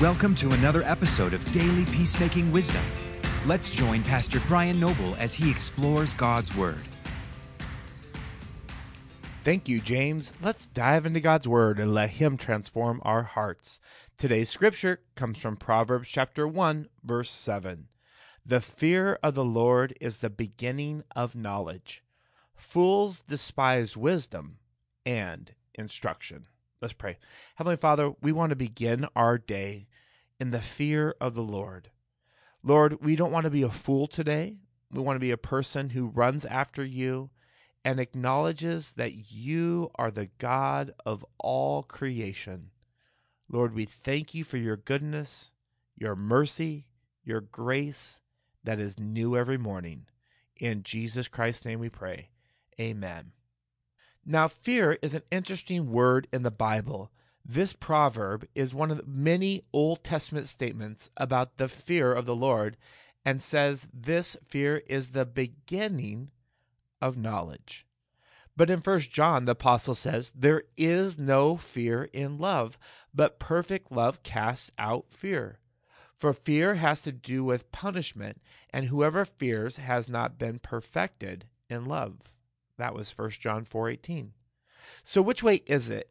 Welcome 0.00 0.34
to 0.36 0.50
another 0.50 0.82
episode 0.82 1.34
of 1.34 1.52
Daily 1.52 1.84
Peacemaking 1.84 2.50
Wisdom. 2.50 2.82
Let's 3.46 3.70
join 3.70 4.02
Pastor 4.02 4.40
Brian 4.48 4.80
Noble 4.80 5.14
as 5.20 5.32
he 5.32 5.48
explores 5.48 6.14
God's 6.14 6.54
Word. 6.56 6.82
Thank 9.44 9.68
you, 9.68 9.80
James. 9.80 10.32
Let's 10.42 10.66
dive 10.66 11.06
into 11.06 11.20
God's 11.20 11.46
Word 11.46 11.78
and 11.78 11.94
let 11.94 12.10
Him 12.10 12.36
transform 12.36 13.02
our 13.04 13.22
hearts. 13.22 13.78
Today's 14.18 14.50
scripture 14.50 14.98
comes 15.14 15.38
from 15.38 15.56
Proverbs 15.56 16.08
chapter 16.08 16.48
1, 16.48 16.88
verse 17.04 17.30
7. 17.30 17.86
The 18.44 18.60
fear 18.60 19.20
of 19.22 19.36
the 19.36 19.44
Lord 19.44 19.96
is 20.00 20.18
the 20.18 20.28
beginning 20.28 21.04
of 21.14 21.36
knowledge. 21.36 22.02
Fools 22.56 23.20
despise 23.20 23.96
wisdom 23.96 24.56
and 25.06 25.52
instruction. 25.72 26.46
Let's 26.80 26.92
pray. 26.92 27.16
Heavenly 27.56 27.76
Father, 27.76 28.12
we 28.20 28.32
want 28.32 28.50
to 28.50 28.56
begin 28.56 29.06
our 29.16 29.38
day 29.38 29.88
in 30.38 30.50
the 30.50 30.60
fear 30.60 31.14
of 31.20 31.34
the 31.34 31.42
Lord. 31.42 31.90
Lord, 32.62 33.02
we 33.02 33.16
don't 33.16 33.32
want 33.32 33.44
to 33.44 33.50
be 33.50 33.62
a 33.62 33.70
fool 33.70 34.06
today. 34.06 34.56
We 34.90 35.00
want 35.00 35.16
to 35.16 35.20
be 35.20 35.30
a 35.30 35.36
person 35.36 35.90
who 35.90 36.06
runs 36.06 36.44
after 36.44 36.84
you 36.84 37.30
and 37.84 38.00
acknowledges 38.00 38.92
that 38.92 39.30
you 39.32 39.90
are 39.96 40.10
the 40.10 40.30
God 40.38 40.92
of 41.04 41.24
all 41.38 41.82
creation. 41.82 42.70
Lord, 43.48 43.74
we 43.74 43.84
thank 43.84 44.34
you 44.34 44.42
for 44.44 44.56
your 44.56 44.76
goodness, 44.76 45.50
your 45.96 46.16
mercy, 46.16 46.86
your 47.24 47.40
grace 47.40 48.20
that 48.64 48.80
is 48.80 48.98
new 48.98 49.36
every 49.36 49.58
morning. 49.58 50.06
In 50.56 50.82
Jesus 50.82 51.28
Christ's 51.28 51.66
name 51.66 51.80
we 51.80 51.90
pray. 51.90 52.30
Amen. 52.80 53.32
Now, 54.26 54.48
fear 54.48 54.98
is 55.02 55.14
an 55.14 55.22
interesting 55.30 55.90
word 55.90 56.28
in 56.32 56.42
the 56.42 56.50
Bible. 56.50 57.10
This 57.44 57.74
proverb 57.74 58.46
is 58.54 58.74
one 58.74 58.90
of 58.90 58.96
the 58.96 59.06
many 59.06 59.64
Old 59.72 60.02
Testament 60.02 60.48
statements 60.48 61.10
about 61.16 61.58
the 61.58 61.68
fear 61.68 62.12
of 62.12 62.24
the 62.24 62.34
Lord 62.34 62.78
and 63.24 63.42
says 63.42 63.86
this 63.92 64.36
fear 64.46 64.82
is 64.86 65.10
the 65.10 65.26
beginning 65.26 66.30
of 67.02 67.18
knowledge. 67.18 67.86
But 68.56 68.70
in 68.70 68.80
First 68.80 69.10
John, 69.10 69.44
the 69.44 69.52
apostle 69.52 69.94
says, 69.94 70.32
There 70.34 70.62
is 70.76 71.18
no 71.18 71.56
fear 71.56 72.04
in 72.12 72.38
love, 72.38 72.78
but 73.12 73.38
perfect 73.38 73.90
love 73.92 74.22
casts 74.22 74.70
out 74.78 75.06
fear. 75.10 75.58
For 76.16 76.32
fear 76.32 76.76
has 76.76 77.02
to 77.02 77.12
do 77.12 77.44
with 77.44 77.72
punishment, 77.72 78.40
and 78.70 78.86
whoever 78.86 79.24
fears 79.24 79.76
has 79.76 80.08
not 80.08 80.38
been 80.38 80.60
perfected 80.60 81.46
in 81.68 81.84
love. 81.84 82.32
That 82.76 82.94
was 82.94 83.16
1 83.16 83.30
John 83.40 83.64
4:18. 83.64 84.32
So 85.02 85.22
which 85.22 85.42
way 85.42 85.56
is 85.66 85.90
it 85.90 86.10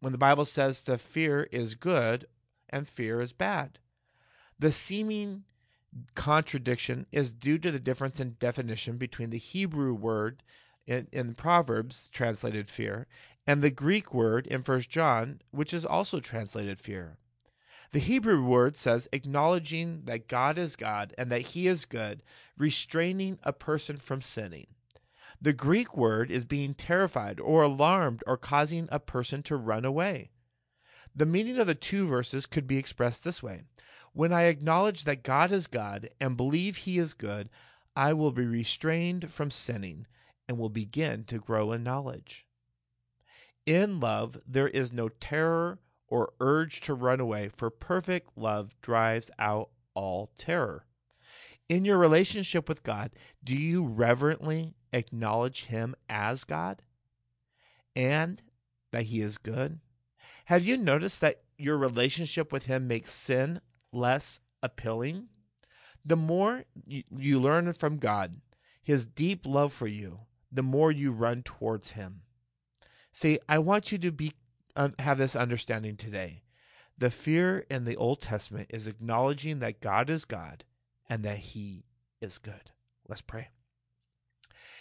when 0.00 0.12
the 0.12 0.18
Bible 0.18 0.44
says 0.44 0.80
the 0.80 0.98
fear 0.98 1.48
is 1.50 1.74
good 1.74 2.26
and 2.68 2.88
fear 2.88 3.20
is 3.20 3.32
bad? 3.32 3.78
The 4.58 4.72
seeming 4.72 5.44
contradiction 6.14 7.06
is 7.12 7.32
due 7.32 7.58
to 7.58 7.70
the 7.70 7.78
difference 7.78 8.20
in 8.20 8.36
definition 8.38 8.96
between 8.98 9.30
the 9.30 9.38
Hebrew 9.38 9.94
word 9.94 10.42
in, 10.86 11.08
in 11.12 11.34
Proverbs 11.34 12.08
translated 12.08 12.68
fear 12.68 13.06
and 13.46 13.62
the 13.62 13.70
Greek 13.70 14.12
word 14.12 14.46
in 14.46 14.62
1 14.62 14.80
John 14.82 15.40
which 15.50 15.72
is 15.72 15.84
also 15.84 16.20
translated 16.20 16.80
fear. 16.80 17.18
The 17.92 18.00
Hebrew 18.00 18.44
word 18.44 18.76
says 18.76 19.08
acknowledging 19.12 20.02
that 20.06 20.26
God 20.26 20.58
is 20.58 20.74
God 20.74 21.14
and 21.16 21.30
that 21.30 21.42
he 21.42 21.68
is 21.68 21.84
good, 21.84 22.22
restraining 22.58 23.38
a 23.44 23.52
person 23.52 23.98
from 23.98 24.20
sinning. 24.20 24.66
The 25.44 25.52
Greek 25.52 25.94
word 25.94 26.30
is 26.30 26.46
being 26.46 26.72
terrified 26.72 27.38
or 27.38 27.60
alarmed 27.60 28.24
or 28.26 28.38
causing 28.38 28.88
a 28.90 28.98
person 28.98 29.42
to 29.42 29.56
run 29.58 29.84
away. 29.84 30.30
The 31.14 31.26
meaning 31.26 31.58
of 31.58 31.66
the 31.66 31.74
two 31.74 32.08
verses 32.08 32.46
could 32.46 32.66
be 32.66 32.78
expressed 32.78 33.24
this 33.24 33.42
way 33.42 33.64
When 34.14 34.32
I 34.32 34.44
acknowledge 34.44 35.04
that 35.04 35.22
God 35.22 35.52
is 35.52 35.66
God 35.66 36.08
and 36.18 36.38
believe 36.38 36.78
He 36.78 36.96
is 36.96 37.12
good, 37.12 37.50
I 37.94 38.14
will 38.14 38.32
be 38.32 38.46
restrained 38.46 39.30
from 39.30 39.50
sinning 39.50 40.06
and 40.48 40.56
will 40.56 40.70
begin 40.70 41.24
to 41.24 41.38
grow 41.38 41.72
in 41.72 41.82
knowledge. 41.82 42.46
In 43.66 44.00
love, 44.00 44.40
there 44.46 44.68
is 44.68 44.94
no 44.94 45.10
terror 45.10 45.78
or 46.08 46.32
urge 46.40 46.80
to 46.80 46.94
run 46.94 47.20
away, 47.20 47.50
for 47.50 47.68
perfect 47.68 48.30
love 48.34 48.80
drives 48.80 49.30
out 49.38 49.68
all 49.92 50.32
terror. 50.38 50.86
In 51.68 51.84
your 51.84 51.96
relationship 51.96 52.68
with 52.68 52.82
God, 52.82 53.12
do 53.42 53.56
you 53.56 53.84
reverently 53.84 54.74
acknowledge 54.92 55.64
Him 55.64 55.94
as 56.08 56.44
God 56.44 56.82
and 57.96 58.42
that 58.92 59.04
He 59.04 59.20
is 59.20 59.38
good? 59.38 59.80
Have 60.46 60.64
you 60.64 60.76
noticed 60.76 61.20
that 61.22 61.42
your 61.56 61.78
relationship 61.78 62.52
with 62.52 62.66
Him 62.66 62.86
makes 62.86 63.12
sin 63.12 63.60
less 63.92 64.40
appealing? 64.62 65.28
The 66.04 66.16
more 66.16 66.64
you, 66.86 67.40
learn 67.40 67.72
from 67.72 67.96
God, 67.96 68.42
His 68.82 69.06
deep 69.06 69.46
love 69.46 69.72
for 69.72 69.86
you, 69.86 70.20
the 70.52 70.62
more 70.62 70.92
you 70.92 71.12
run 71.12 71.42
towards 71.42 71.92
Him. 71.92 72.20
See, 73.10 73.38
I 73.48 73.58
want 73.58 73.90
you 73.90 73.96
to 73.98 74.12
be 74.12 74.32
have 74.98 75.18
this 75.18 75.36
understanding 75.36 75.96
today. 75.96 76.42
The 76.98 77.10
fear 77.10 77.64
in 77.70 77.84
the 77.84 77.96
Old 77.96 78.20
Testament 78.20 78.68
is 78.70 78.86
acknowledging 78.86 79.60
that 79.60 79.80
God 79.80 80.10
is 80.10 80.24
God 80.24 80.64
and 81.08 81.24
that 81.24 81.38
He 81.38 81.84
is 82.20 82.38
good. 82.38 82.72
Let's 83.08 83.22
pray. 83.22 83.48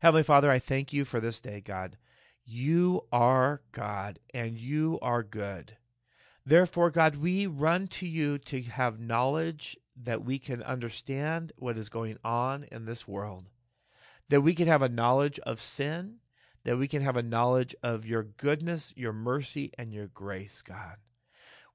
Heavenly 0.00 0.22
Father, 0.22 0.50
I 0.50 0.58
thank 0.58 0.92
you 0.92 1.04
for 1.04 1.20
this 1.20 1.40
day, 1.40 1.60
God. 1.60 1.96
You 2.44 3.06
are 3.10 3.62
God 3.72 4.18
and 4.32 4.58
you 4.58 4.98
are 5.00 5.22
good. 5.22 5.76
Therefore, 6.44 6.90
God, 6.90 7.16
we 7.16 7.46
run 7.46 7.86
to 7.88 8.06
you 8.06 8.36
to 8.38 8.62
have 8.62 9.00
knowledge 9.00 9.78
that 9.96 10.24
we 10.24 10.38
can 10.38 10.62
understand 10.62 11.52
what 11.56 11.78
is 11.78 11.88
going 11.88 12.18
on 12.22 12.64
in 12.70 12.84
this 12.84 13.08
world, 13.08 13.48
that 14.28 14.42
we 14.42 14.54
can 14.54 14.66
have 14.66 14.82
a 14.82 14.88
knowledge 14.88 15.38
of 15.40 15.62
sin, 15.62 16.16
that 16.64 16.76
we 16.76 16.86
can 16.86 17.02
have 17.02 17.16
a 17.16 17.22
knowledge 17.22 17.74
of 17.82 18.04
your 18.04 18.22
goodness, 18.24 18.92
your 18.96 19.12
mercy, 19.12 19.72
and 19.78 19.92
your 19.92 20.08
grace, 20.08 20.60
God. 20.60 20.96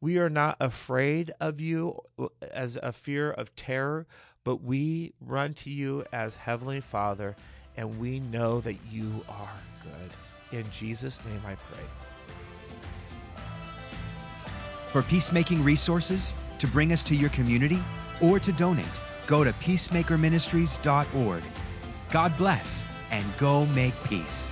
We 0.02 0.18
are 0.18 0.30
not 0.30 0.56
afraid 0.60 1.34
of 1.42 1.60
you 1.60 2.00
uh, 2.18 2.28
as 2.52 2.78
a 2.82 2.94
fear 2.94 3.32
of 3.32 3.56
terror, 3.56 4.08
but 4.44 4.64
we 4.64 5.14
run 5.20 5.54
to 5.56 5.70
you 5.70 6.06
as 6.14 6.38
Heavenly 6.38 6.80
Father, 6.80 7.36
and 7.76 8.00
we 8.00 8.20
know 8.20 8.62
that 8.62 8.78
you 8.90 9.26
are 9.28 9.60
good. 9.84 10.58
In 10.58 10.70
Jesus' 10.72 11.20
name 11.26 11.42
I 11.46 11.56
pray. 11.56 11.84
For 14.92 15.02
peacemaking 15.04 15.64
resources, 15.64 16.34
to 16.60 16.68
bring 16.68 16.94
us 16.94 17.04
to 17.04 17.16
your 17.16 17.30
community, 17.30 17.80
or 18.22 18.40
to 18.40 18.52
donate, 18.54 18.86
go 19.28 19.44
to 19.44 19.52
peacemakerministries.org. 19.54 21.44
God 22.12 22.38
bless 22.38 22.86
and 23.12 23.26
go 23.38 23.66
make 23.68 23.94
peace. 24.06 24.50